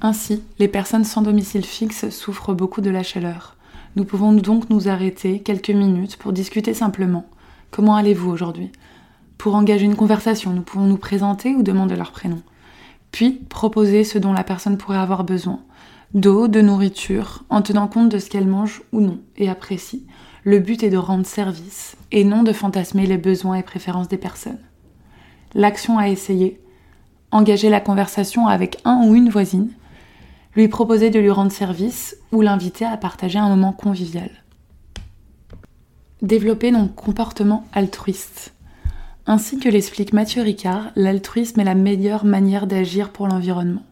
Ainsi, 0.00 0.42
les 0.58 0.68
personnes 0.68 1.04
sans 1.04 1.22
domicile 1.22 1.64
fixe 1.64 2.10
souffrent 2.10 2.54
beaucoup 2.54 2.80
de 2.80 2.90
la 2.90 3.02
chaleur. 3.02 3.56
Nous 3.96 4.04
pouvons 4.04 4.32
donc 4.32 4.70
nous 4.70 4.88
arrêter 4.88 5.40
quelques 5.40 5.70
minutes 5.70 6.16
pour 6.16 6.32
discuter 6.32 6.74
simplement. 6.74 7.26
Comment 7.70 7.96
allez-vous 7.96 8.30
aujourd'hui? 8.30 8.70
Pour 9.38 9.54
engager 9.54 9.84
une 9.84 9.96
conversation, 9.96 10.52
nous 10.52 10.62
pouvons 10.62 10.86
nous 10.86 10.96
présenter 10.96 11.54
ou 11.54 11.62
demander 11.62 11.96
leur 11.96 12.12
prénom. 12.12 12.40
Puis 13.10 13.32
proposer 13.48 14.04
ce 14.04 14.18
dont 14.18 14.32
la 14.32 14.44
personne 14.44 14.78
pourrait 14.78 14.98
avoir 14.98 15.24
besoin. 15.24 15.60
D'eau, 16.14 16.46
de 16.46 16.60
nourriture, 16.60 17.42
en 17.48 17.62
tenant 17.62 17.88
compte 17.88 18.10
de 18.10 18.18
ce 18.18 18.28
qu'elle 18.28 18.46
mange 18.46 18.82
ou 18.92 19.00
non 19.00 19.18
et 19.36 19.48
apprécie. 19.48 20.06
Le 20.44 20.58
but 20.58 20.82
est 20.82 20.90
de 20.90 20.98
rendre 20.98 21.24
service 21.24 21.96
et 22.10 22.24
non 22.24 22.42
de 22.42 22.52
fantasmer 22.52 23.06
les 23.06 23.16
besoins 23.16 23.54
et 23.54 23.62
préférences 23.62 24.08
des 24.08 24.18
personnes. 24.18 24.60
L'action 25.54 25.96
à 25.96 26.08
essayer, 26.08 26.60
engager 27.30 27.70
la 27.70 27.80
conversation 27.80 28.46
avec 28.46 28.76
un 28.84 29.06
ou 29.06 29.14
une 29.14 29.30
voisine, 29.30 29.70
lui 30.54 30.68
proposer 30.68 31.08
de 31.08 31.18
lui 31.18 31.30
rendre 31.30 31.50
service 31.50 32.18
ou 32.30 32.42
l'inviter 32.42 32.84
à 32.84 32.98
partager 32.98 33.38
un 33.38 33.48
moment 33.48 33.72
convivial. 33.72 34.30
Développer 36.20 36.72
nos 36.72 36.88
comportements 36.88 37.64
altruistes. 37.72 38.52
Ainsi 39.24 39.58
que 39.58 39.70
l'explique 39.70 40.12
Mathieu 40.12 40.42
Ricard, 40.42 40.90
l'altruisme 40.94 41.60
est 41.60 41.64
la 41.64 41.74
meilleure 41.74 42.26
manière 42.26 42.66
d'agir 42.66 43.12
pour 43.12 43.28
l'environnement. 43.28 43.84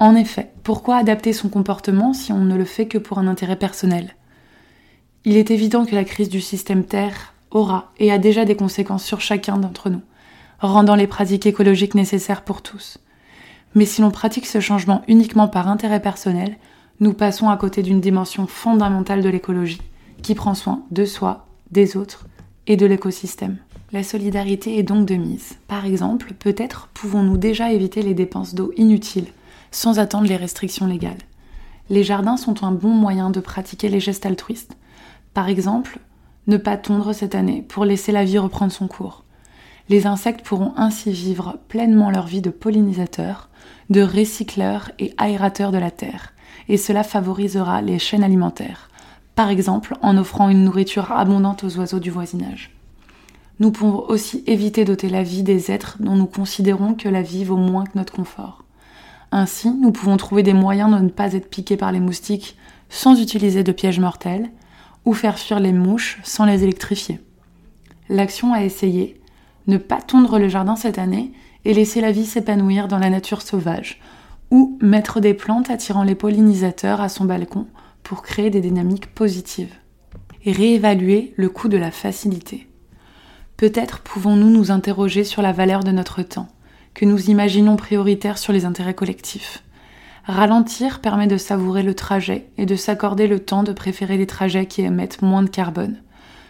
En 0.00 0.14
effet, 0.14 0.50
pourquoi 0.62 0.96
adapter 0.96 1.32
son 1.32 1.48
comportement 1.48 2.12
si 2.12 2.32
on 2.32 2.44
ne 2.44 2.56
le 2.56 2.64
fait 2.64 2.86
que 2.86 2.98
pour 2.98 3.18
un 3.18 3.26
intérêt 3.26 3.56
personnel? 3.56 4.14
Il 5.24 5.36
est 5.36 5.50
évident 5.50 5.84
que 5.84 5.94
la 5.94 6.04
crise 6.04 6.28
du 6.28 6.40
système 6.40 6.84
Terre 6.84 7.34
aura 7.50 7.90
et 7.98 8.12
a 8.12 8.18
déjà 8.18 8.44
des 8.44 8.54
conséquences 8.54 9.04
sur 9.04 9.20
chacun 9.20 9.58
d'entre 9.58 9.90
nous, 9.90 10.02
rendant 10.60 10.94
les 10.94 11.08
pratiques 11.08 11.46
écologiques 11.46 11.96
nécessaires 11.96 12.44
pour 12.44 12.62
tous. 12.62 12.98
Mais 13.74 13.86
si 13.86 14.00
l'on 14.00 14.12
pratique 14.12 14.46
ce 14.46 14.60
changement 14.60 15.02
uniquement 15.08 15.48
par 15.48 15.68
intérêt 15.68 16.00
personnel, 16.00 16.56
nous 17.00 17.12
passons 17.12 17.48
à 17.48 17.56
côté 17.56 17.82
d'une 17.82 18.00
dimension 18.00 18.46
fondamentale 18.46 19.22
de 19.22 19.28
l'écologie, 19.28 19.82
qui 20.22 20.36
prend 20.36 20.54
soin 20.54 20.84
de 20.92 21.04
soi, 21.04 21.46
des 21.72 21.96
autres 21.96 22.26
et 22.68 22.76
de 22.76 22.86
l'écosystème. 22.86 23.58
La 23.92 24.04
solidarité 24.04 24.78
est 24.78 24.82
donc 24.84 25.06
de 25.06 25.14
mise. 25.14 25.54
Par 25.66 25.86
exemple, 25.86 26.34
peut-être 26.38 26.88
pouvons-nous 26.94 27.36
déjà 27.36 27.72
éviter 27.72 28.02
les 28.02 28.14
dépenses 28.14 28.54
d'eau 28.54 28.72
inutiles 28.76 29.32
sans 29.70 29.98
attendre 29.98 30.26
les 30.26 30.36
restrictions 30.36 30.86
légales. 30.86 31.18
Les 31.90 32.04
jardins 32.04 32.36
sont 32.36 32.64
un 32.64 32.72
bon 32.72 32.90
moyen 32.90 33.30
de 33.30 33.40
pratiquer 33.40 33.88
les 33.88 34.00
gestes 34.00 34.26
altruistes. 34.26 34.76
Par 35.34 35.48
exemple, 35.48 36.00
ne 36.46 36.56
pas 36.56 36.76
tondre 36.76 37.14
cette 37.14 37.34
année 37.34 37.62
pour 37.62 37.84
laisser 37.84 38.12
la 38.12 38.24
vie 38.24 38.38
reprendre 38.38 38.72
son 38.72 38.88
cours. 38.88 39.24
Les 39.88 40.06
insectes 40.06 40.44
pourront 40.44 40.74
ainsi 40.76 41.10
vivre 41.12 41.58
pleinement 41.68 42.10
leur 42.10 42.26
vie 42.26 42.42
de 42.42 42.50
pollinisateurs, 42.50 43.48
de 43.88 44.02
recycleurs 44.02 44.90
et 44.98 45.14
aérateurs 45.16 45.72
de 45.72 45.78
la 45.78 45.90
terre, 45.90 46.34
et 46.68 46.76
cela 46.76 47.02
favorisera 47.02 47.80
les 47.80 47.98
chaînes 47.98 48.24
alimentaires, 48.24 48.90
par 49.34 49.48
exemple 49.48 49.96
en 50.02 50.18
offrant 50.18 50.50
une 50.50 50.64
nourriture 50.64 51.12
abondante 51.12 51.64
aux 51.64 51.78
oiseaux 51.78 52.00
du 52.00 52.10
voisinage. 52.10 52.74
Nous 53.60 53.72
pouvons 53.72 54.04
aussi 54.08 54.44
éviter 54.46 54.84
d'ôter 54.84 55.08
la 55.08 55.22
vie 55.22 55.42
des 55.42 55.70
êtres 55.70 55.96
dont 56.00 56.14
nous 56.14 56.26
considérons 56.26 56.94
que 56.94 57.08
la 57.08 57.22
vie 57.22 57.44
vaut 57.44 57.56
moins 57.56 57.84
que 57.84 57.96
notre 57.96 58.12
confort. 58.12 58.64
Ainsi, 59.30 59.70
nous 59.70 59.92
pouvons 59.92 60.16
trouver 60.16 60.42
des 60.42 60.54
moyens 60.54 60.90
de 60.90 60.98
ne 60.98 61.10
pas 61.10 61.34
être 61.34 61.50
piqués 61.50 61.76
par 61.76 61.92
les 61.92 62.00
moustiques 62.00 62.56
sans 62.88 63.20
utiliser 63.20 63.62
de 63.62 63.72
pièges 63.72 64.00
mortels, 64.00 64.50
ou 65.04 65.12
faire 65.12 65.38
fuir 65.38 65.60
les 65.60 65.72
mouches 65.72 66.18
sans 66.22 66.44
les 66.44 66.64
électrifier. 66.64 67.20
L'action 68.08 68.52
à 68.52 68.62
essayer, 68.62 69.20
ne 69.66 69.76
pas 69.76 70.00
tondre 70.00 70.38
le 70.38 70.48
jardin 70.48 70.76
cette 70.76 70.98
année 70.98 71.32
et 71.64 71.74
laisser 71.74 72.00
la 72.00 72.12
vie 72.12 72.26
s'épanouir 72.26 72.88
dans 72.88 72.98
la 72.98 73.10
nature 73.10 73.42
sauvage, 73.42 74.00
ou 74.50 74.78
mettre 74.80 75.20
des 75.20 75.34
plantes 75.34 75.70
attirant 75.70 76.02
les 76.02 76.14
pollinisateurs 76.14 77.00
à 77.00 77.08
son 77.08 77.26
balcon 77.26 77.66
pour 78.02 78.22
créer 78.22 78.48
des 78.48 78.60
dynamiques 78.60 79.14
positives. 79.14 79.74
Et 80.44 80.52
réévaluer 80.52 81.34
le 81.36 81.50
coût 81.50 81.68
de 81.68 81.76
la 81.76 81.90
facilité. 81.90 82.68
Peut-être 83.58 84.00
pouvons-nous 84.00 84.50
nous 84.50 84.70
interroger 84.70 85.24
sur 85.24 85.42
la 85.42 85.52
valeur 85.52 85.84
de 85.84 85.90
notre 85.90 86.22
temps 86.22 86.48
que 86.98 87.04
nous 87.04 87.30
imaginons 87.30 87.76
prioritaire 87.76 88.38
sur 88.38 88.52
les 88.52 88.64
intérêts 88.64 88.92
collectifs. 88.92 89.62
Ralentir 90.24 91.00
permet 91.00 91.28
de 91.28 91.36
savourer 91.36 91.84
le 91.84 91.94
trajet 91.94 92.48
et 92.58 92.66
de 92.66 92.74
s'accorder 92.74 93.28
le 93.28 93.38
temps 93.38 93.62
de 93.62 93.72
préférer 93.72 94.18
des 94.18 94.26
trajets 94.26 94.66
qui 94.66 94.82
émettent 94.82 95.22
moins 95.22 95.44
de 95.44 95.48
carbone. 95.48 96.02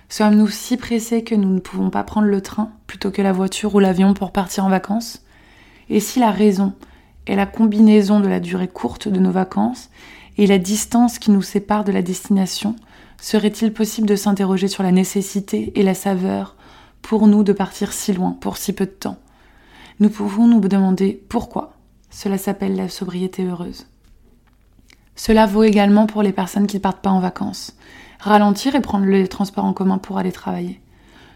Sommes-nous 0.08 0.48
si 0.48 0.78
pressés 0.78 1.22
que 1.22 1.34
nous 1.34 1.50
ne 1.50 1.58
pouvons 1.60 1.90
pas 1.90 2.02
prendre 2.02 2.28
le 2.28 2.40
train 2.40 2.70
plutôt 2.86 3.10
que 3.10 3.20
la 3.20 3.34
voiture 3.34 3.74
ou 3.74 3.78
l'avion 3.78 4.14
pour 4.14 4.32
partir 4.32 4.64
en 4.64 4.70
vacances? 4.70 5.22
Et 5.90 6.00
si 6.00 6.18
la 6.18 6.30
raison 6.30 6.72
est 7.26 7.36
la 7.36 7.44
combinaison 7.44 8.18
de 8.18 8.28
la 8.28 8.40
durée 8.40 8.68
courte 8.68 9.06
de 9.06 9.20
nos 9.20 9.30
vacances 9.30 9.90
et 10.38 10.46
la 10.46 10.56
distance 10.56 11.18
qui 11.18 11.30
nous 11.30 11.42
sépare 11.42 11.84
de 11.84 11.92
la 11.92 12.00
destination, 12.00 12.74
serait-il 13.20 13.74
possible 13.74 14.08
de 14.08 14.16
s'interroger 14.16 14.68
sur 14.68 14.82
la 14.82 14.92
nécessité 14.92 15.72
et 15.78 15.82
la 15.82 15.92
saveur 15.92 16.56
pour 17.02 17.26
nous 17.26 17.42
de 17.42 17.52
partir 17.52 17.92
si 17.92 18.14
loin 18.14 18.34
pour 18.40 18.56
si 18.56 18.72
peu 18.72 18.86
de 18.86 18.92
temps? 18.92 19.18
Nous 20.00 20.10
pouvons 20.10 20.46
nous 20.46 20.60
demander 20.60 21.20
pourquoi. 21.28 21.72
Cela 22.10 22.38
s'appelle 22.38 22.76
la 22.76 22.88
sobriété 22.88 23.44
heureuse. 23.44 23.86
Cela 25.16 25.46
vaut 25.46 25.64
également 25.64 26.06
pour 26.06 26.22
les 26.22 26.32
personnes 26.32 26.68
qui 26.68 26.76
ne 26.76 26.82
partent 26.82 27.02
pas 27.02 27.10
en 27.10 27.18
vacances. 27.18 27.76
Ralentir 28.20 28.76
et 28.76 28.80
prendre 28.80 29.06
les 29.06 29.26
transports 29.26 29.64
en 29.64 29.72
commun 29.72 29.98
pour 29.98 30.18
aller 30.18 30.30
travailler. 30.30 30.80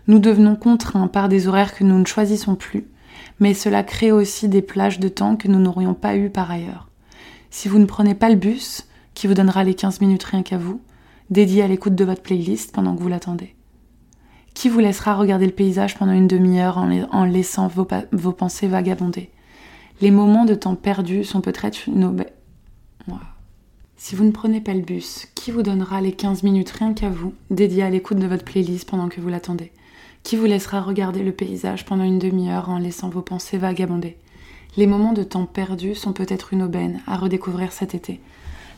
Nous 0.07 0.21
devenons 0.21 0.55
contraints 0.55 1.09
par 1.09 1.29
des 1.29 1.49
horaires 1.49 1.75
que 1.75 1.83
nous 1.83 1.99
ne 1.99 2.07
choisissons 2.07 2.55
plus, 2.55 2.87
mais 3.41 3.55
cela 3.55 3.83
crée 3.83 4.13
aussi 4.13 4.49
des 4.49 4.63
plages 4.63 5.01
de 5.01 5.09
temps 5.09 5.37
que 5.37 5.49
nous 5.49 5.59
n'aurions 5.59 5.95
pas 5.95 6.17
eues 6.17 6.31
par 6.31 6.51
ailleurs. 6.51 6.89
Si 7.51 7.69
vous 7.69 7.79
ne 7.79 7.87
prenez 7.87 8.15
pas 8.15 8.31
le 8.31 8.37
bus, 8.37 8.87
qui 9.15 9.27
vous 9.27 9.35
donnera 9.35 9.65
les 9.65 9.75
15 9.75 10.01
minutes 10.01 10.25
rien 10.25 10.43
qu'à 10.43 10.59
vous, 10.59 10.81
dédié 11.31 11.63
à 11.63 11.69
l'écoute 11.69 11.95
de 11.95 12.05
votre 12.05 12.23
playlist 12.23 12.73
pendant 12.73 12.95
que 12.95 13.03
vous 13.03 13.09
l'attendez. 13.09 13.55
Qui 14.55 14.69
vous 14.69 14.79
laissera 14.79 15.15
regarder 15.15 15.47
le 15.47 15.53
paysage 15.53 15.97
pendant 15.97 16.13
une 16.13 16.29
demi-heure 16.29 16.79
en, 16.79 17.25
laissant 17.25 17.69
vos, 17.69 18.33
pensées 18.33 18.69
vagabonder? 18.69 19.31
Les 20.01 20.11
moments 20.11 20.45
de 20.45 20.55
temps 20.55 20.75
perdus 20.75 21.25
sont 21.25 21.41
peut-être 21.41 21.89
nos... 21.89 22.15
Si 23.97 24.17
vous 24.17 24.25
ne 24.25 24.33
prenez 24.33 24.61
pas 24.61 24.75
le 24.75 24.81
bus, 24.81 25.29
qui 25.37 25.53
vous 25.53 25.63
donnera 25.63 26.01
les 26.01 26.11
15 26.11 26.43
minutes 26.43 26.71
rien 26.71 26.93
qu'à 26.93 27.09
vous, 27.09 27.35
dédiées 27.51 27.85
à 27.85 27.91
l'écoute 27.91 28.19
de 28.19 28.27
votre 28.27 28.45
playlist 28.45 28.89
pendant 28.89 29.09
que 29.09 29.21
vous 29.21 29.29
l'attendez? 29.29 29.71
Qui 30.25 30.35
vous 30.35 30.45
laissera 30.45 30.81
regarder 30.81 31.23
le 31.23 31.31
paysage 31.31 31.85
pendant 31.85 32.03
une 32.03 32.19
demi-heure 32.19 32.69
en 32.69 32.79
laissant 32.79 33.11
vos 33.11 33.23
pensées 33.23 33.59
vagabonder? 33.59 34.17
Les 34.77 34.89
moments 34.89 35.13
de 35.13 35.23
temps 35.23 35.47
perdus 35.47 35.95
sont 35.95 36.13
peut-être 36.13 36.53
une 36.53 36.63
aubaine 36.63 37.01
à 37.07 37.17
redécouvrir 37.17 37.71
cet 37.71 37.95
été. 37.95 38.21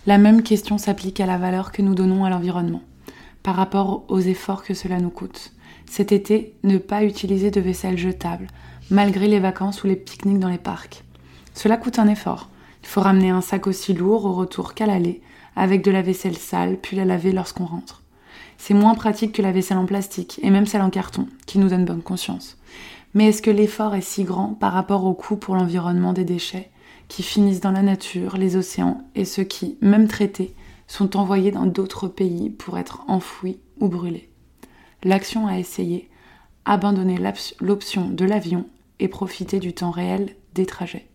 La 0.07 0.19
même 0.19 0.43
question 0.43 0.77
s'applique 0.77 1.21
à 1.21 1.27
la 1.27 1.39
valeur 1.39 1.73
que 1.73 1.81
nous 1.81 1.95
donnons 1.95 2.27
à 2.27 2.31
l'environnement, 2.31 2.83
par 3.43 3.57
rapport 3.57 4.05
aux 4.09 4.21
efforts 4.21 4.63
que 4.63 4.75
cela 4.75 5.01
nous 5.01 5.09
coûte. 5.09 5.54
Cet 5.87 6.13
été, 6.13 6.55
ne 6.63 6.79
pas 6.79 7.05
utiliser 7.05 7.51
de 7.51 7.61
vaisselle 7.61 7.99
jetable, 7.99 8.49
malgré 8.91 9.29
les 9.29 9.41
vacances 9.41 9.85
ou 9.85 9.87
les 9.87 9.97
pique-niques 9.97 10.41
dans 10.41 10.49
les 10.49 10.59
parcs. 10.59 11.05
Cela 11.55 11.77
coûte 11.77 11.99
un 11.99 12.09
effort. 12.09 12.49
Il 12.83 12.89
faut 12.89 13.01
ramener 13.01 13.31
un 13.31 13.41
sac 13.41 13.67
aussi 13.67 13.95
lourd 13.95 14.25
au 14.25 14.33
retour 14.33 14.75
qu'à 14.75 14.87
l'aller, 14.87 15.23
avec 15.57 15.83
de 15.83 15.91
la 15.91 16.03
vaisselle 16.03 16.37
sale, 16.37 16.79
puis 16.81 16.97
la 16.97 17.05
laver 17.05 17.33
lorsqu'on 17.33 17.65
rentre. 17.65 18.03
C'est 18.59 18.75
moins 18.75 18.95
pratique 18.95 19.33
que 19.33 19.43
la 19.43 19.53
vaisselle 19.53 19.79
en 19.79 19.87
plastique, 19.87 20.41
et 20.43 20.51
même 20.51 20.67
celle 20.67 20.83
en 20.83 20.91
carton, 20.91 21.27
qui 21.47 21.59
nous 21.59 21.69
donne 21.69 21.85
bonne 21.85 22.03
conscience. 22.03 22.57
Mais 23.15 23.27
est-ce 23.27 23.43
que 23.43 23.51
l'effort 23.51 23.95
est 23.95 24.01
si 24.01 24.25
grand 24.25 24.49
par 24.49 24.73
rapport 24.73 25.05
au 25.05 25.15
coût 25.15 25.37
pour 25.37 25.55
l'environnement 25.55 26.13
des 26.13 26.25
déchets, 26.25 26.71
qui 27.09 27.23
finissent 27.23 27.61
dans 27.61 27.71
la 27.71 27.83
nature, 27.83 28.37
les 28.37 28.57
océans, 28.57 29.03
et 29.15 29.25
ceux 29.25 29.45
qui, 29.45 29.79
même 29.81 30.09
traités, 30.09 30.55
sont 30.87 31.17
envoyés 31.17 31.51
dans 31.51 31.67
d'autres 31.67 32.09
pays 32.09 32.51
pour 32.51 32.79
être 32.79 33.05
enfouis 33.07 33.59
ou 33.81 33.89
brûlés? 33.89 34.31
L'action 35.05 35.47
à 35.47 35.59
essayer, 35.59 36.09
abandonner 36.65 37.19
l'option 37.61 38.09
de 38.09 38.25
l'avion 38.25 38.67
et 38.99 39.09
profiter 39.09 39.61
du 39.61 39.75
temps 39.75 39.91
réel 39.91 40.35
des 40.55 40.67
trajets. 40.67 41.07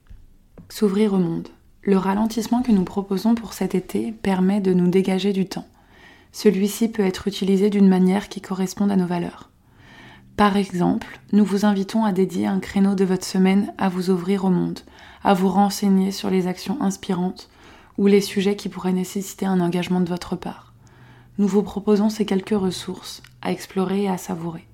S'ouvrir 0.69 1.13
au 1.13 1.17
monde. 1.17 1.49
Le 1.81 1.97
ralentissement 1.97 2.61
que 2.61 2.71
nous 2.71 2.83
proposons 2.83 3.35
pour 3.35 3.53
cet 3.53 3.73
été 3.73 4.11
permet 4.11 4.61
de 4.61 4.73
nous 4.73 4.89
dégager 4.89 5.33
du 5.33 5.47
temps. 5.47 5.67
Celui-ci 6.31 6.89
peut 6.89 7.05
être 7.05 7.27
utilisé 7.27 7.69
d'une 7.69 7.87
manière 7.87 8.29
qui 8.29 8.41
corresponde 8.41 8.91
à 8.91 8.95
nos 8.95 9.07
valeurs. 9.07 9.49
Par 10.35 10.55
exemple, 10.55 11.19
nous 11.31 11.43
vous 11.43 11.65
invitons 11.65 12.05
à 12.05 12.11
dédier 12.11 12.45
un 12.45 12.59
créneau 12.59 12.95
de 12.95 13.05
votre 13.05 13.25
semaine 13.25 13.73
à 13.77 13.89
vous 13.89 14.09
ouvrir 14.09 14.45
au 14.45 14.49
monde, 14.49 14.79
à 15.23 15.33
vous 15.33 15.49
renseigner 15.49 16.11
sur 16.11 16.29
les 16.29 16.47
actions 16.47 16.77
inspirantes 16.81 17.49
ou 17.97 18.07
les 18.07 18.21
sujets 18.21 18.55
qui 18.55 18.69
pourraient 18.69 18.93
nécessiter 18.93 19.45
un 19.45 19.59
engagement 19.59 19.99
de 19.99 20.07
votre 20.07 20.35
part 20.35 20.68
nous 21.39 21.47
vous 21.47 21.63
proposons 21.63 22.09
ces 22.09 22.25
quelques 22.25 22.49
ressources 22.49 23.23
à 23.41 23.51
explorer 23.51 24.03
et 24.03 24.09
à 24.09 24.17
savourer. 24.17 24.67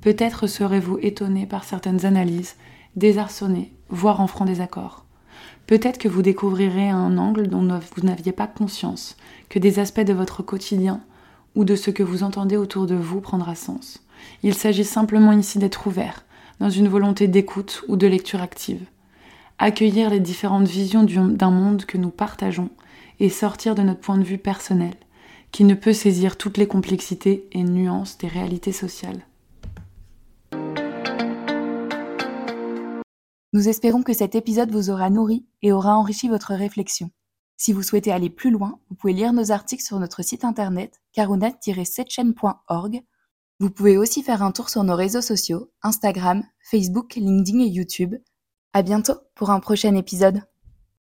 Peut-être 0.00 0.46
serez-vous 0.46 0.98
étonné 1.02 1.46
par 1.46 1.64
certaines 1.64 2.06
analyses, 2.06 2.54
désarçonné, 2.94 3.72
voire 3.88 4.20
en 4.20 4.28
franc 4.28 4.44
désaccord. 4.44 5.04
Peut-être 5.66 5.98
que 5.98 6.08
vous 6.08 6.22
découvrirez 6.22 6.88
un 6.88 7.18
angle 7.18 7.48
dont 7.48 7.66
vous 7.96 8.02
n'aviez 8.02 8.30
pas 8.30 8.46
conscience, 8.46 9.16
que 9.48 9.58
des 9.58 9.80
aspects 9.80 10.00
de 10.00 10.12
votre 10.12 10.44
quotidien 10.44 11.00
ou 11.56 11.64
de 11.64 11.74
ce 11.74 11.90
que 11.90 12.04
vous 12.04 12.22
entendez 12.22 12.56
autour 12.56 12.86
de 12.86 12.94
vous 12.94 13.20
prendra 13.20 13.56
sens. 13.56 14.00
Il 14.44 14.54
s'agit 14.54 14.84
simplement 14.84 15.32
ici 15.32 15.58
d'être 15.58 15.88
ouvert, 15.88 16.24
dans 16.60 16.70
une 16.70 16.88
volonté 16.88 17.26
d'écoute 17.26 17.82
ou 17.88 17.96
de 17.96 18.06
lecture 18.06 18.42
active. 18.42 18.86
Accueillir 19.58 20.10
les 20.10 20.20
différentes 20.20 20.68
visions 20.68 21.02
d'un 21.02 21.50
monde 21.50 21.84
que 21.84 21.98
nous 21.98 22.10
partageons 22.10 22.70
et 23.18 23.28
sortir 23.28 23.74
de 23.74 23.82
notre 23.82 24.00
point 24.00 24.18
de 24.18 24.22
vue 24.22 24.38
personnel 24.38 24.94
qui 25.52 25.64
ne 25.64 25.74
peut 25.74 25.92
saisir 25.92 26.36
toutes 26.36 26.58
les 26.58 26.66
complexités 26.66 27.48
et 27.52 27.62
nuances 27.62 28.18
des 28.18 28.28
réalités 28.28 28.72
sociales. 28.72 29.26
Nous 33.52 33.68
espérons 33.68 34.02
que 34.02 34.12
cet 34.12 34.34
épisode 34.34 34.70
vous 34.70 34.90
aura 34.90 35.08
nourri 35.08 35.46
et 35.62 35.72
aura 35.72 35.96
enrichi 35.96 36.28
votre 36.28 36.54
réflexion. 36.54 37.10
Si 37.56 37.72
vous 37.72 37.82
souhaitez 37.82 38.12
aller 38.12 38.28
plus 38.28 38.50
loin, 38.50 38.78
vous 38.90 38.96
pouvez 38.96 39.14
lire 39.14 39.32
nos 39.32 39.50
articles 39.50 39.82
sur 39.82 39.98
notre 39.98 40.22
site 40.22 40.44
internet 40.44 41.00
karuna-setchen.org. 41.14 43.02
Vous 43.58 43.70
pouvez 43.70 43.96
aussi 43.96 44.22
faire 44.22 44.42
un 44.42 44.52
tour 44.52 44.68
sur 44.68 44.84
nos 44.84 44.94
réseaux 44.94 45.22
sociaux, 45.22 45.70
Instagram, 45.82 46.44
Facebook, 46.60 47.14
LinkedIn 47.14 47.60
et 47.60 47.68
YouTube. 47.68 48.16
À 48.74 48.82
bientôt 48.82 49.14
pour 49.34 49.48
un 49.48 49.60
prochain 49.60 49.94
épisode. 49.94 50.42